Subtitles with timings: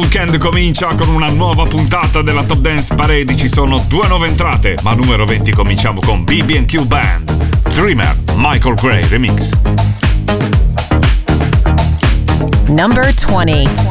[0.00, 3.36] weekend comincia con una nuova puntata della Top Dance Parade.
[3.36, 7.72] Ci sono due nuove entrate, ma numero 20 cominciamo con BB&Q Band.
[7.74, 9.50] Dreamer, Michael Gray Remix.
[12.66, 13.87] Number 20.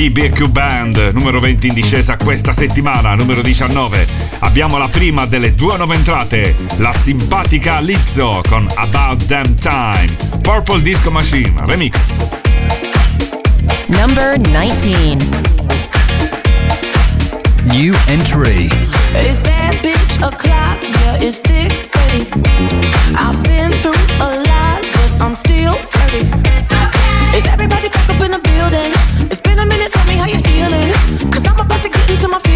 [0.00, 4.06] BBQ Band, numero 20 in discesa questa settimana, numero 19.
[4.38, 10.80] Abbiamo la prima delle due nuove entrate, la simpatica Lizzo con About Damn Time, Purple
[10.80, 12.16] Disco Machine, remix.
[13.88, 15.18] Number 19.
[17.64, 18.70] New entry.
[19.12, 21.90] It's bad bitch o'clock, yeah, it's thick,
[23.16, 26.26] I've been through a lot, but I'm still flirty.
[27.36, 28.92] Is everybody back up in the building?
[29.30, 29.89] It's been a minute,
[30.20, 30.92] how you feeling.
[31.32, 32.49] Cause I'm about to get into my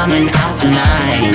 [0.00, 1.28] coming out tonight.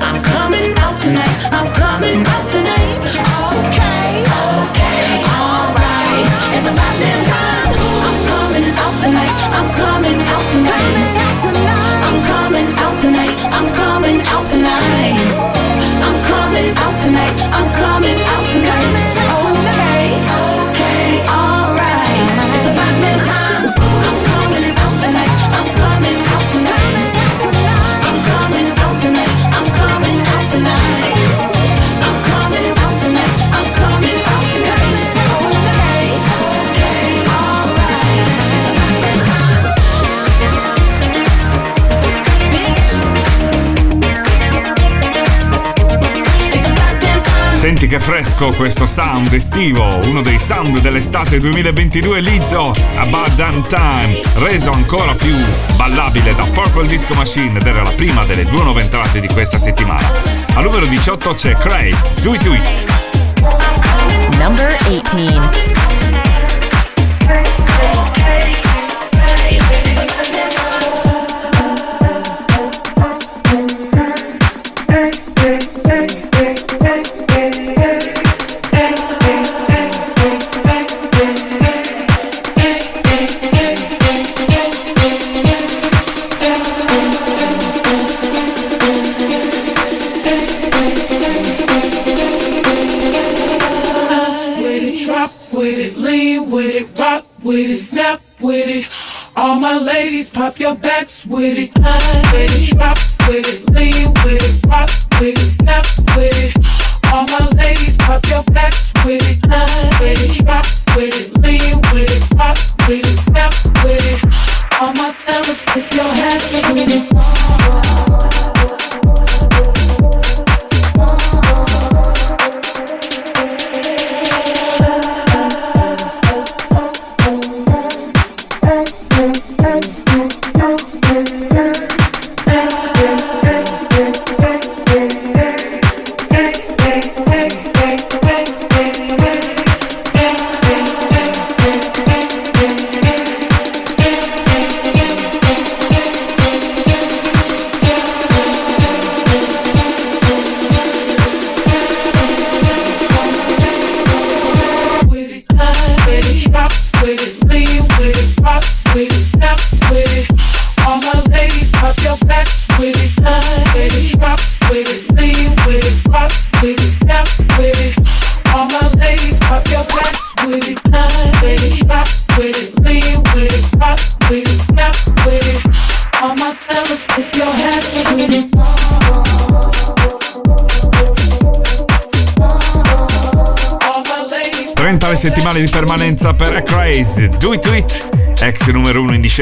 [0.00, 1.36] I'm coming out tonight.
[1.52, 3.04] I'm coming out tonight.
[3.52, 6.24] Okay, okay, alright.
[6.56, 6.96] It's about
[7.28, 7.76] time.
[8.08, 9.34] I'm coming out tonight.
[9.58, 10.94] I'm coming out tonight.
[12.08, 13.36] I'm coming out tonight.
[13.60, 15.20] I'm coming out tonight.
[16.08, 17.36] I'm coming out tonight.
[17.52, 17.71] I'm
[47.98, 55.14] fresco questo sound estivo, uno dei sound dell'estate 2022 Lizzo, About Damn Time, reso ancora
[55.14, 55.34] più
[55.76, 59.58] ballabile da Purple Disco Machine ed era la prima delle due nuove entrate di questa
[59.58, 60.10] settimana.
[60.54, 62.84] Al numero 18 c'è Craze, Do It To It.
[64.38, 65.81] Number 18.
[100.42, 100.91] up your back.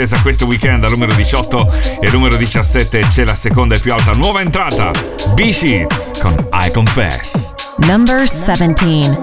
[0.01, 3.93] discesa questo weekend al numero 18 e al numero 17 c'è la seconda e più
[3.93, 4.91] alta nuova entrata,
[5.35, 7.53] B-Sheets con I Confess.
[7.87, 9.23] Number 17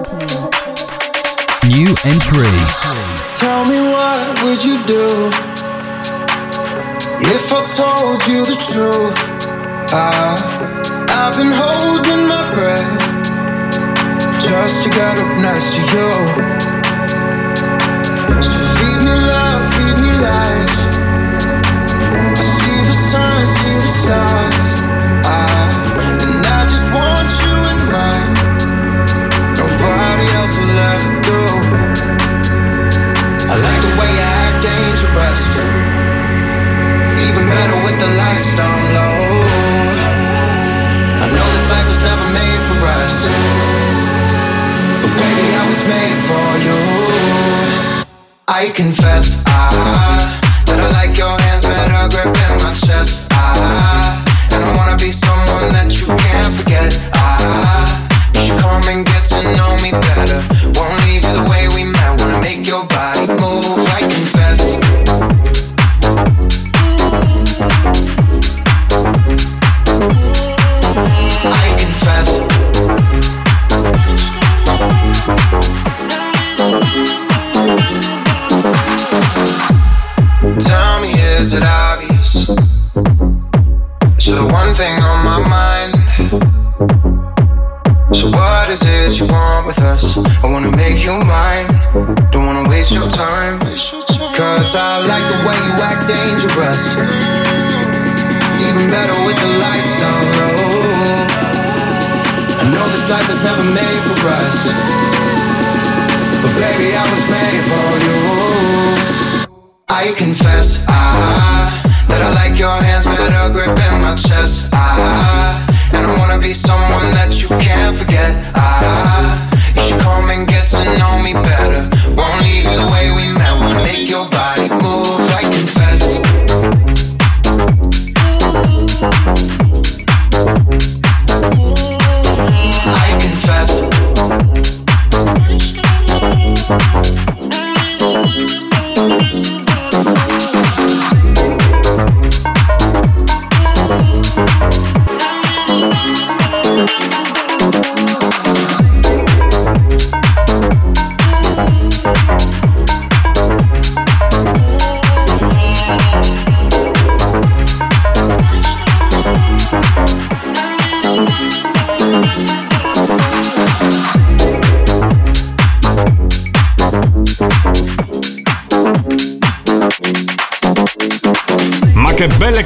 [1.64, 2.48] New entry.
[3.38, 5.30] Tell me what would you do
[7.22, 9.18] if I told you the truth?
[9.92, 10.36] I,
[11.10, 12.86] I've been holding my breath
[14.40, 16.10] just to get up nice to you.
[18.40, 20.57] So feed me love, feed me life.
[38.38, 39.18] us down low.
[41.22, 43.14] I know this life was never made for us,
[45.02, 46.78] but baby, I was made for you.
[48.46, 50.07] I confess I.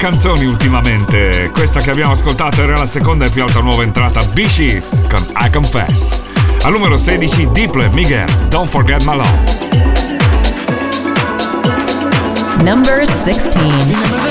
[0.03, 1.51] canzoni ultimamente.
[1.53, 5.49] Questa che abbiamo ascoltato era la seconda e più alta nuova entrata B-Sheets con I
[5.49, 6.19] Confess.
[6.63, 9.61] Al numero 16 Diple Miguel, Don't Forget My Love.
[12.65, 14.22] Number 16.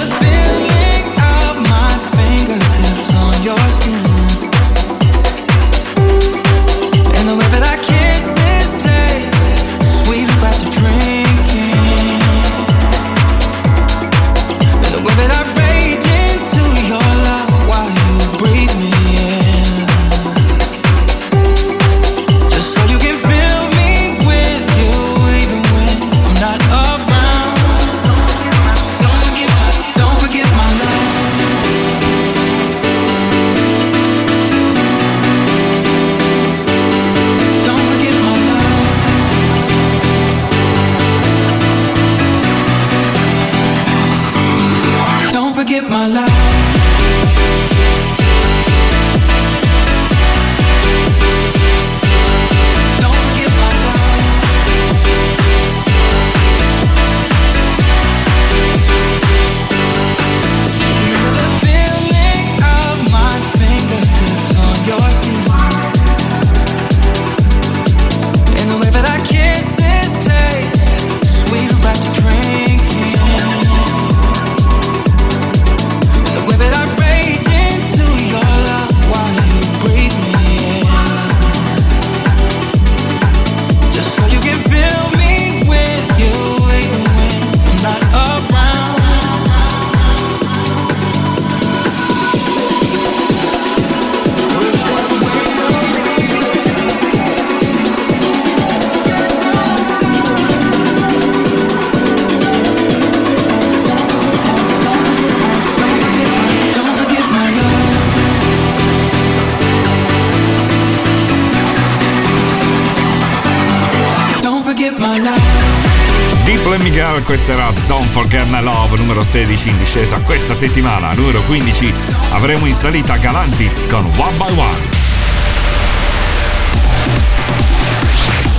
[118.31, 121.93] Girl Love numero 16 in discesa questa settimana, numero 15
[122.29, 124.79] avremo in salita Galantis con One by One.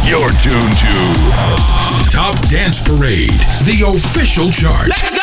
[0.05, 3.33] You're tuned to Top Dance Parade,
[3.64, 4.88] the official chart.
[4.88, 5.23] Let's go!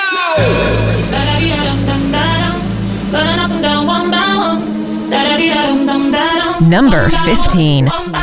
[6.68, 8.19] Number 15.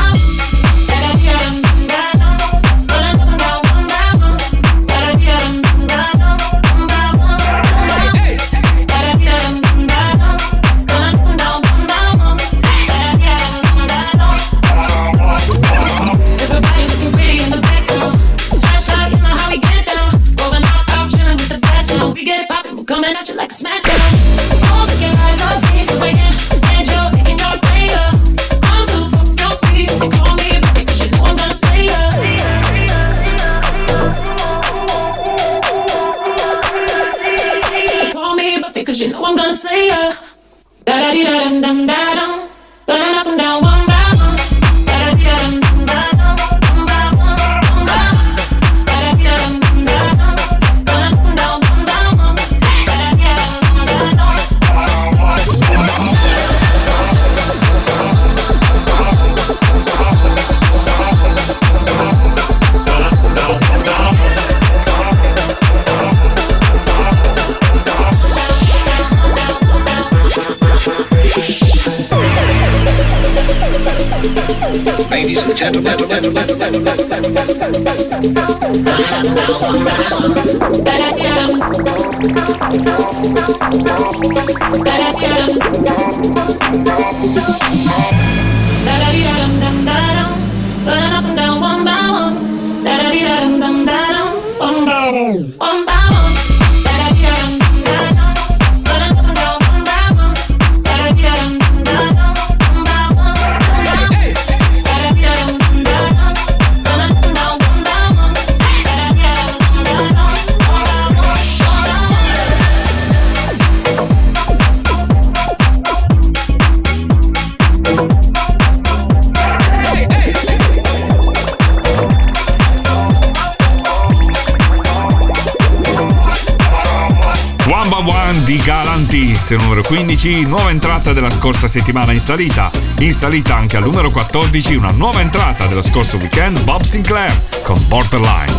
[129.46, 132.68] classe numero 15, nuova entrata della scorsa settimana in salita.
[132.98, 137.32] In salita anche al numero 14 una nuova entrata dello scorso weekend Bob Sinclair
[137.62, 138.52] con Borderline.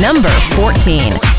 [0.00, 1.37] Number 14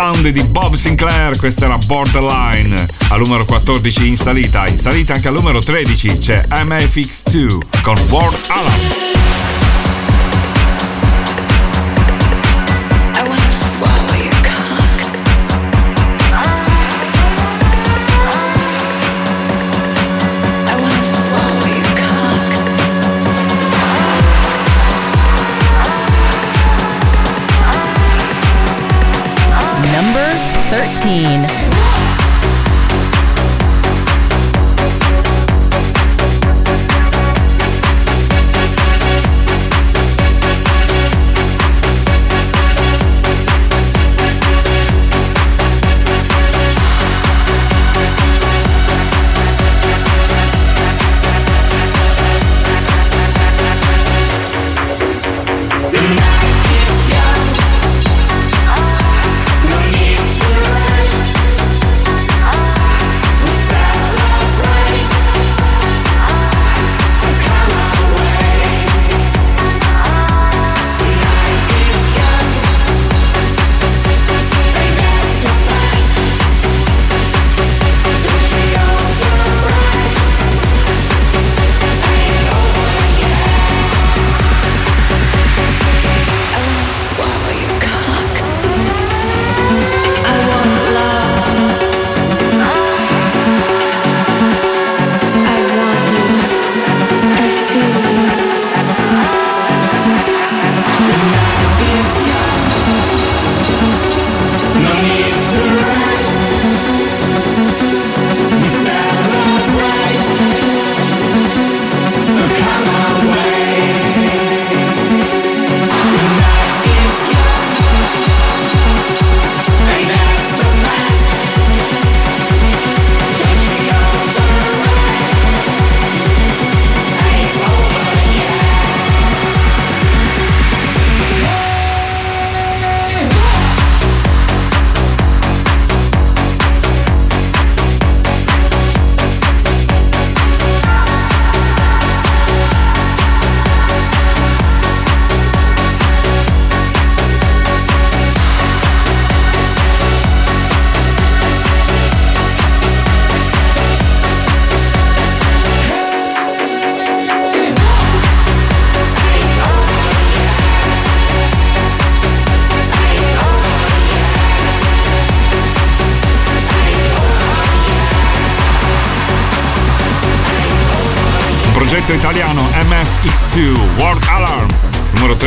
[0.00, 5.28] sound di Bob Sinclair, questa era Borderline, al numero 14 in salita, in salita anche
[5.28, 9.39] al numero 13 c'è MFX2 con World Alarm.
[31.10, 31.39] 2019.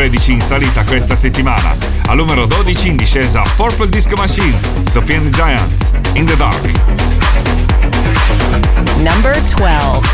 [0.09, 1.77] 13 in salita questa settimana.
[2.07, 6.59] Al numero 12 in discesa Purple Disco Machine, Sophie and the Giants, In the Dark.
[8.97, 10.05] Number 12.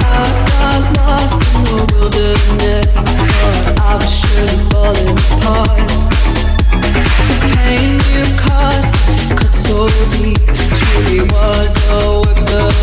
[0.00, 0.24] I
[0.58, 2.96] got lost in the wilderness,
[3.64, 5.90] but I was surely falling apart.
[7.56, 8.92] Pain you caused
[9.38, 10.36] cut so deep,
[10.76, 12.73] truly was a work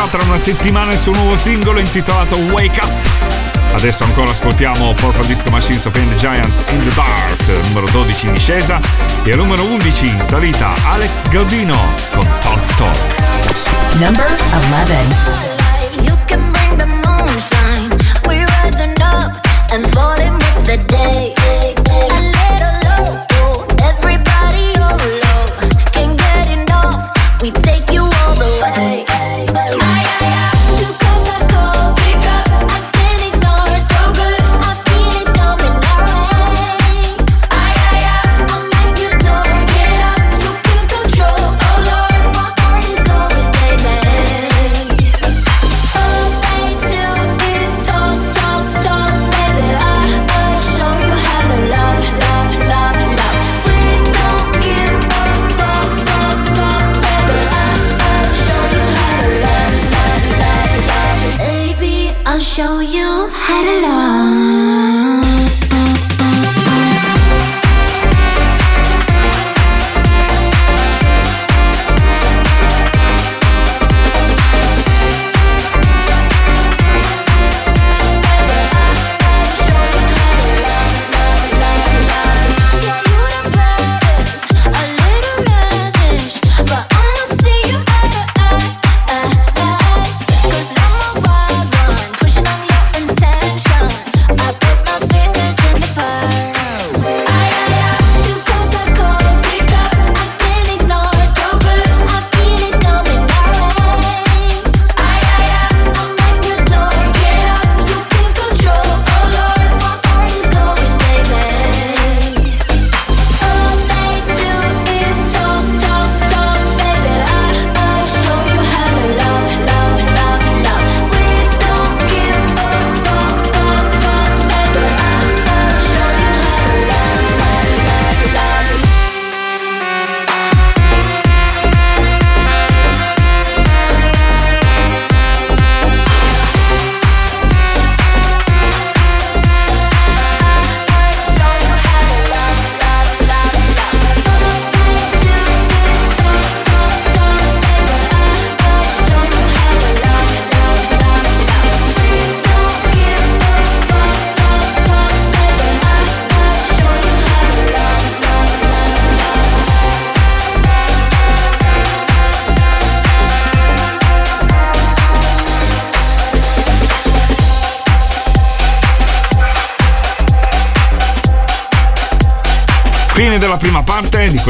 [0.00, 3.74] uscirà tra una settimana il suo nuovo singolo intitolato Wake Up.
[3.74, 8.32] Adesso ancora ascoltiamo Purple Disco Machines of the Giants in the Dark, numero 12 in
[8.32, 8.80] discesa,
[9.24, 11.78] e numero 11 in salita Alex Gaudino
[12.12, 12.98] con Talk Talk.
[13.98, 15.40] Number 11
[19.72, 21.69] and falling with the day.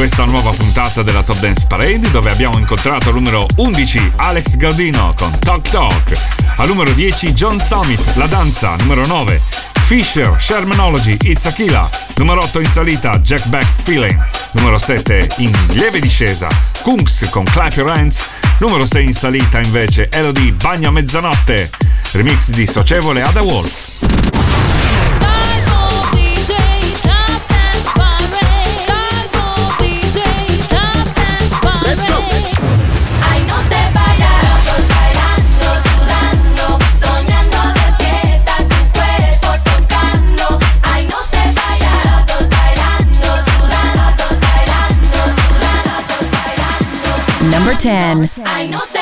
[0.01, 5.13] questa nuova puntata della Top Dance Parade dove abbiamo incontrato al numero 11 Alex Gardino
[5.15, 6.11] con Talk Talk,
[6.55, 9.39] al numero 10 John Summit, La Danza, numero 9
[9.81, 14.19] Fisher, Shermanology, It's Aquila, numero 8 in salita Jack Back Feeling,
[14.53, 16.47] numero 7 in lieve discesa
[16.81, 18.19] Kunks con Clap Your Hands,
[18.57, 21.69] numero 6 in salita invece Elodie Bagno a Mezzanotte,
[22.13, 24.10] remix di Socievole Ada Wolf.
[47.77, 49.00] 10.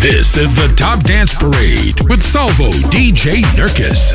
[0.00, 4.14] This is the Top Dance Parade with Salvo DJ Nurkis.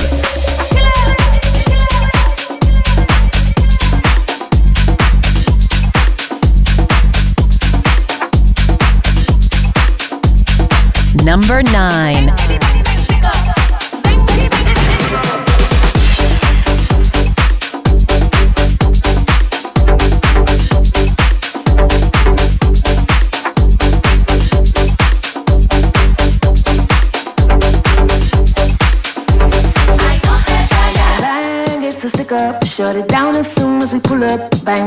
[11.26, 12.53] Number 9.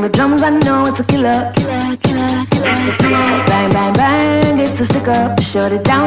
[0.07, 1.51] The drums, I know it's a killer.
[1.55, 2.71] Killer, killer, killer.
[2.71, 3.45] It's a killer.
[3.47, 5.39] Bang, bang, bang, it's a stick up.
[5.41, 6.06] Shut it down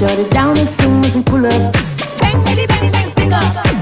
[0.00, 1.52] Shut it down as soon as we pull up.
[2.20, 3.79] Bang, bang, bang, bang, stick up.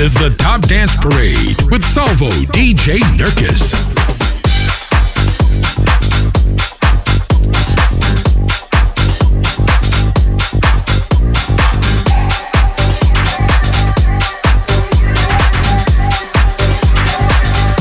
[0.00, 3.74] Is the Top Dance Parade with Salvo DJ Nurkis.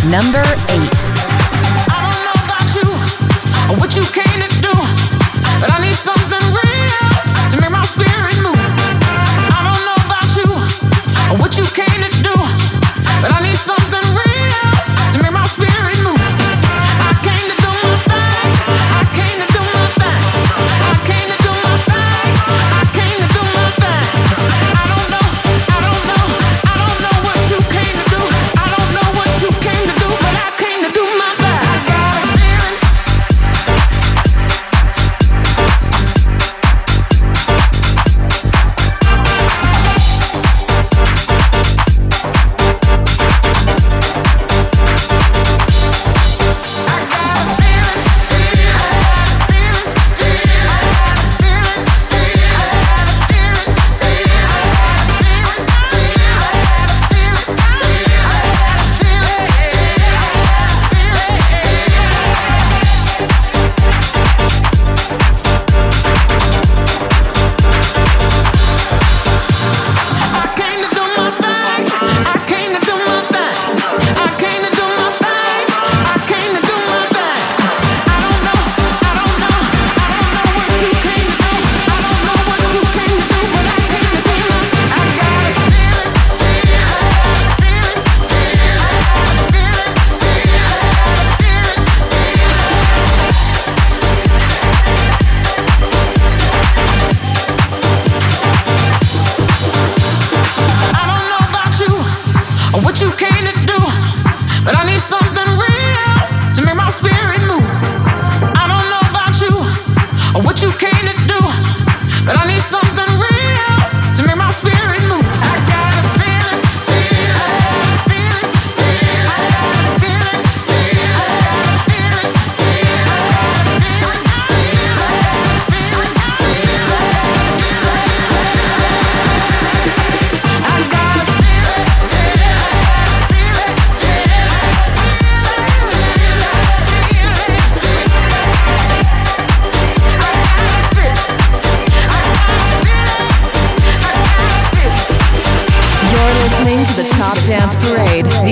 [0.09, 0.78] Number 8.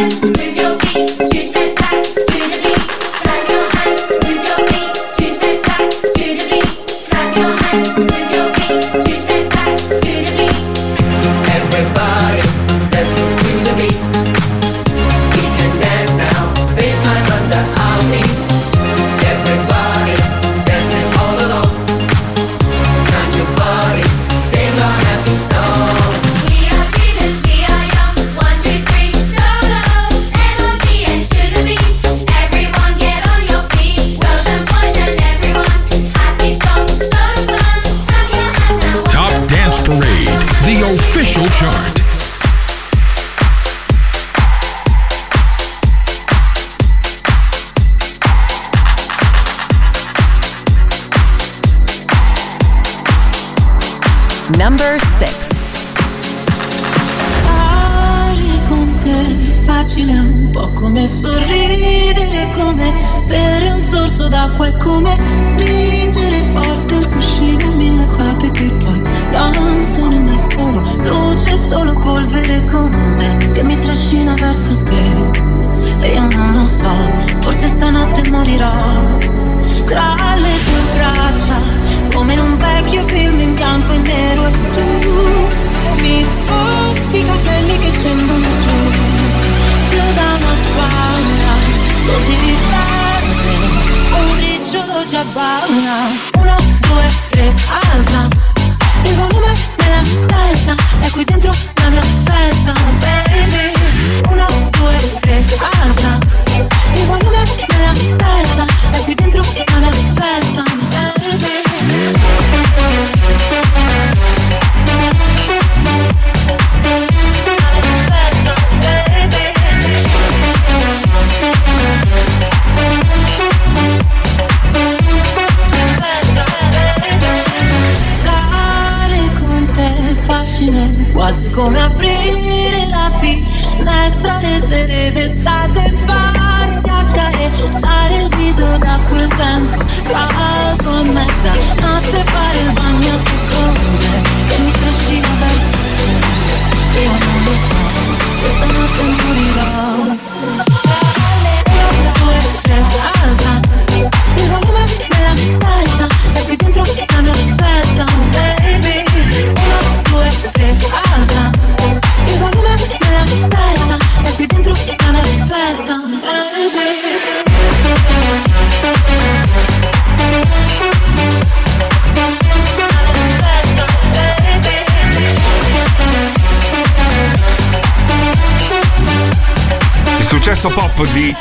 [0.00, 0.29] Yes.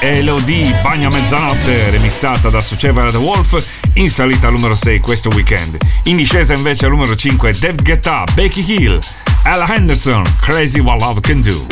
[0.01, 3.61] Elodie, Bagna Mezzanotte, remixata da Suceva The Wolf,
[3.93, 5.77] in salita al numero 6 questo weekend.
[6.03, 8.97] In discesa invece al numero 5 Dave Guetta, Becky Hill,
[9.43, 11.65] Ella Henderson, Crazy What Love Can Do.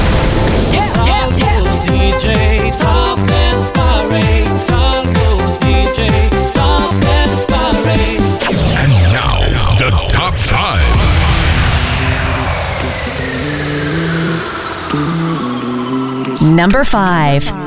[0.71, 1.57] Yeah, yeah, yeah.
[8.75, 9.39] And now,
[9.77, 11.17] the top 5.
[16.41, 17.66] Number 5.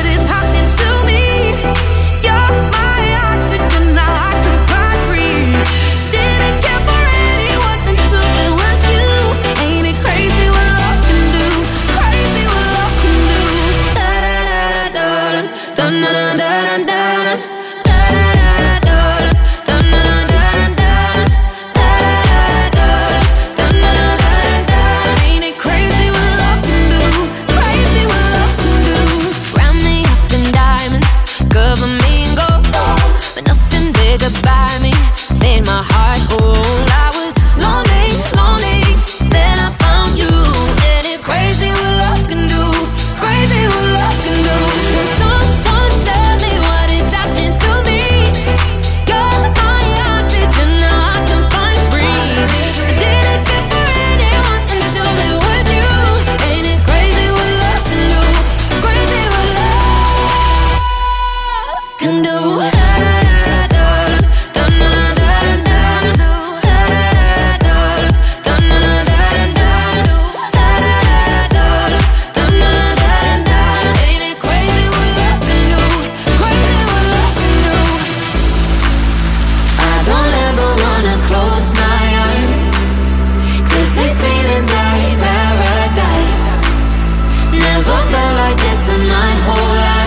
[87.81, 90.00] Never felt like this in my whole life.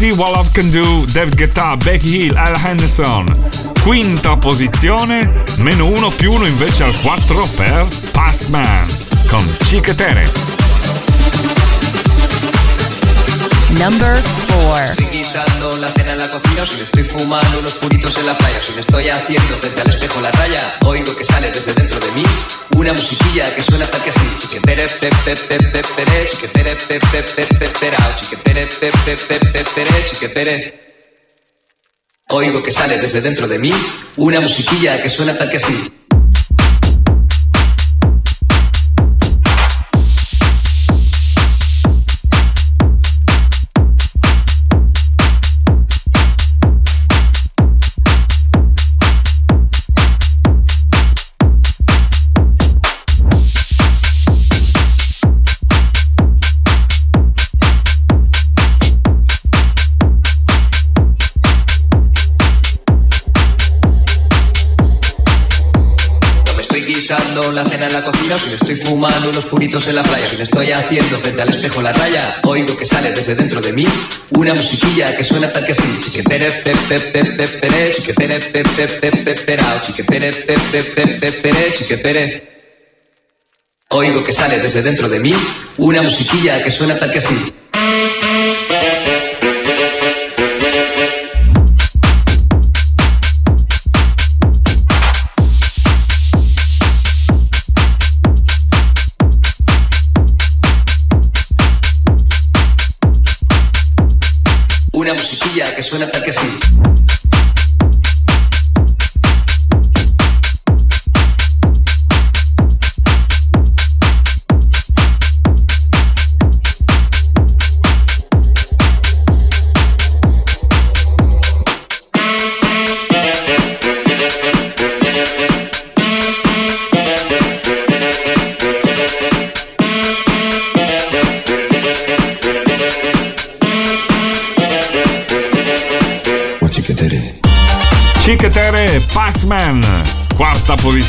[0.00, 3.26] Crazy What Love Can Do, David Guetta, Becky Hill, Al Henderson.
[3.82, 8.86] Quinta posizione, meno uno più uno invece al 4 per Past Man
[9.28, 10.49] con Cicatere.
[13.78, 14.92] Number 4.
[14.92, 18.36] Estoy guisando la cena en la cocina, si me estoy fumando unos puritos en la
[18.36, 22.00] playa, si me estoy haciendo frente al espejo la raya, oigo que sale desde dentro
[22.00, 22.22] de mí
[22.76, 24.38] una musiquilla que suena tal que así.
[24.40, 29.64] Chiquetere, pe, pe, pe, pe, pere, chiquetere, pe, pe, pe, pe, perao, chiquetere, pe, pe,
[29.74, 30.80] pere, chiquetere.
[32.30, 33.72] Oigo que sale desde dentro de mí
[34.16, 35.99] una musiquilla que suena tal que así.
[69.50, 72.86] Puritos en la playa, si me estoy haciendo frente al espejo la raya, oigo que
[72.86, 73.84] sale desde dentro de mí
[74.30, 76.00] una musiquilla que suena tal que así.
[76.04, 80.82] Chiquetere, pe, pe, pe, pe, pere, chiquetere, pe, pe, pe, pe, perao, chiquetere, pe, pe,
[80.82, 82.50] pe, pe, pere, chiquetere.
[83.88, 85.34] Oigo que sale desde dentro de mí
[85.78, 87.52] una musiquilla que suena tal que así.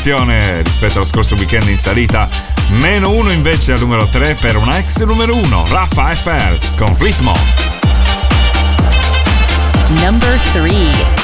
[0.02, 2.28] posizione rispetto allo scorso weekend in salita,
[2.70, 7.32] meno 1 invece al numero 3 per un ex numero 1, Rafa Eiffel, con ritmo.
[9.90, 11.21] Number 3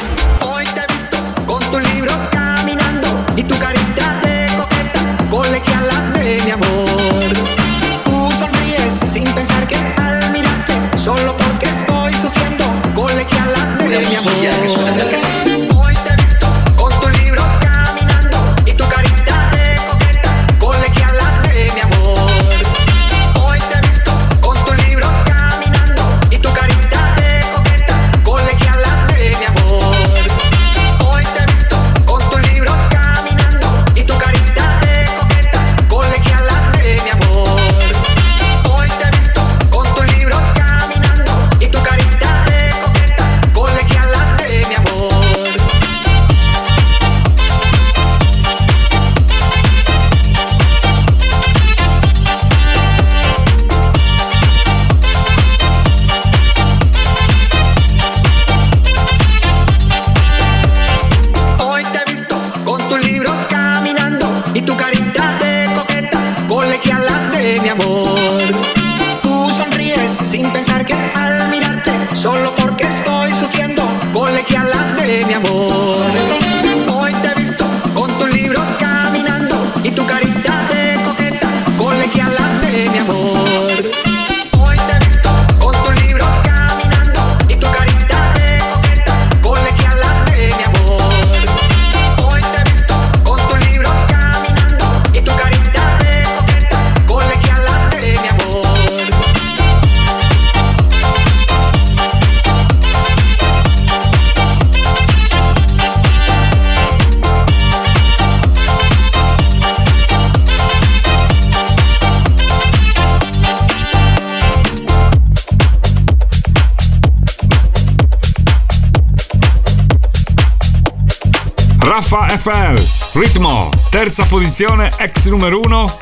[122.10, 125.94] Alfa FL, Ritmo, terza posizione, ex numero uno.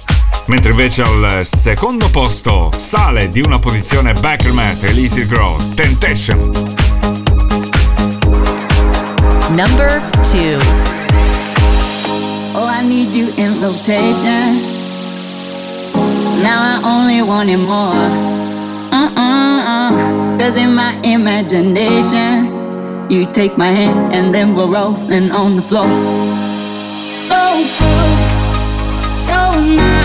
[0.47, 6.39] mentre invece al secondo posto sale di una posizione Beckermat e Lizzy Grow, Temptation.
[9.49, 9.99] Number
[10.31, 10.59] 2
[12.55, 14.61] Oh, I need you in rotation.
[16.41, 17.97] Now I only want it more.
[18.93, 20.39] Uh-uh-uh.
[20.39, 22.56] Cause in my imagination.
[23.09, 25.87] You take my hand and then we're rolling on the floor.
[27.29, 27.39] So
[27.79, 28.17] cool,
[29.15, 29.96] so nice.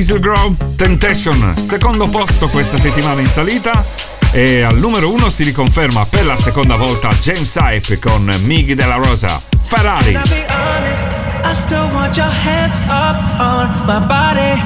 [0.00, 3.84] Elise Grove, Temptation, secondo posto questa settimana in salita.
[4.32, 8.94] E al numero uno si riconferma per la seconda volta James Hype con Miggy della
[8.94, 10.12] Rosa, Ferrari.
[10.12, 14.58] I still want your hands up on my body.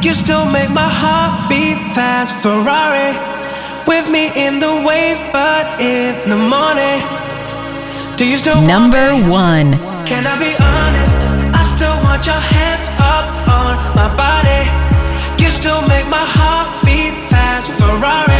[0.00, 3.14] You still make my heart beat fast, Ferrari.
[3.84, 7.02] With me in the wave, but in the morning.
[8.16, 9.76] Do you still Number one.
[10.06, 11.21] Can I be honest?
[12.12, 14.62] want your hands up on my body.
[15.42, 18.31] You still make my heart beat fast, Ferrari.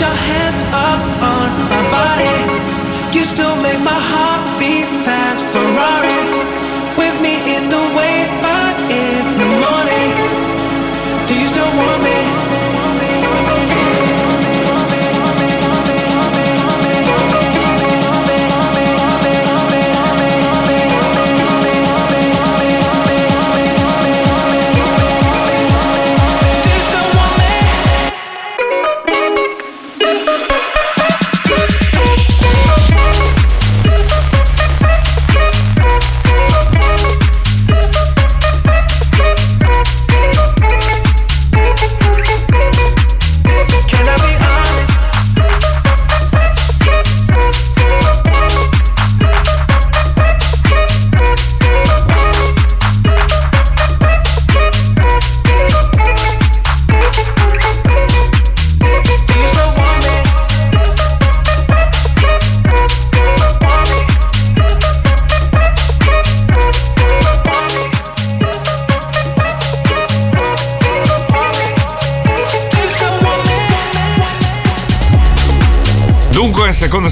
[0.00, 3.16] Your hands up on my body.
[3.16, 6.39] You still make my heart beat fast, Ferrari.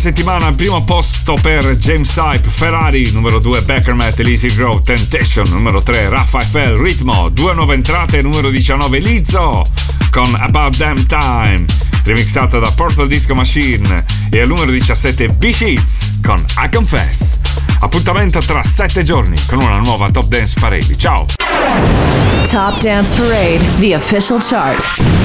[0.08, 5.82] Settimana al primo posto per James Hype, Ferrari, numero 2 Beckermat, Easy Grow, Temptation, numero
[5.82, 9.66] 3 Raffaele Ritmo, due nuove entrate, numero 19 Lizzo
[10.10, 11.62] con About Damn Time,
[12.04, 17.36] remixata da Purple Disco Machine e al numero 17 B-Sheets con I Confess.
[17.80, 20.96] Appuntamento tra 7 giorni con una nuova Top Dance Parade.
[20.96, 21.26] Ciao!
[22.48, 25.17] Top Dance Parade, the official chart.